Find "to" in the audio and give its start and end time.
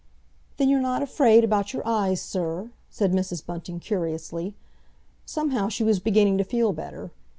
6.39-6.43